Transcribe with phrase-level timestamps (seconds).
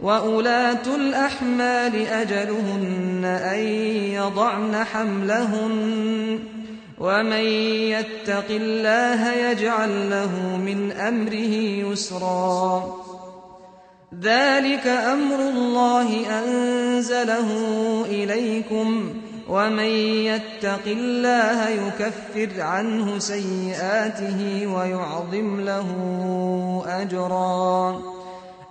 [0.00, 3.58] وأولاة الأحمال أجلهن أن
[4.14, 6.38] يضعن حملهن
[6.98, 7.44] ومن
[7.94, 11.54] يتق الله يجعل له من أمره
[11.90, 12.94] يسرا
[14.22, 17.48] ذلك أمر الله أنزله
[18.08, 19.14] إليكم
[19.48, 19.90] ومن
[20.24, 25.86] يتق الله يكفر عنه سيئاته ويعظم له
[26.86, 28.13] أجرا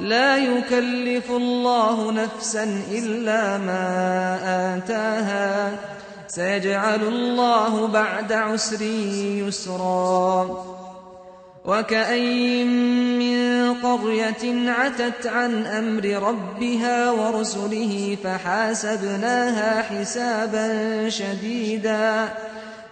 [0.00, 4.38] لا يكلف الله نفسا إلا ما
[4.76, 5.70] آتاها.
[6.28, 8.82] سيجعل الله بعد عسر
[9.46, 10.64] يسرا.
[11.64, 12.68] وكأين
[13.18, 22.28] من قرية عتت عن أمر ربها ورسله فحاسبناها حسابا شديدا.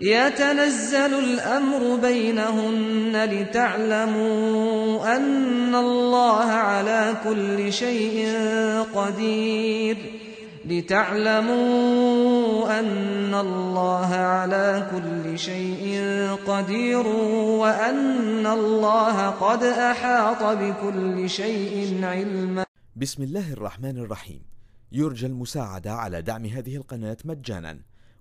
[0.00, 8.28] يتنزل الأمر بينهن لتعلموا أن الله على كل شيء
[8.94, 9.96] قدير.
[10.64, 16.00] لتعلموا أن الله على كل شيء
[16.46, 17.06] قدير
[17.62, 22.64] وأن الله قد أحاط بكل شيء علما.
[22.96, 24.40] بسم الله الرحمن الرحيم.
[24.92, 27.78] يرجى المساعدة على دعم هذه القناة مجانا.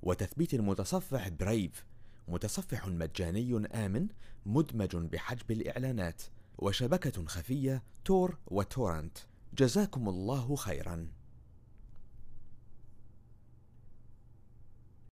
[0.08, 1.86] وتثبيت المتصفح برايف
[2.28, 4.08] متصفح مجاني آمن
[4.46, 6.22] مدمج بحجب الإعلانات
[6.58, 9.18] وشبكة خفية تور وتورنت.
[9.58, 11.08] جزاكم الله خيرا.